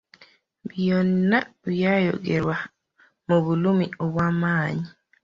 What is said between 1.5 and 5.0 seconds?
byayogwerwa mu bulumi obw’amaanyi.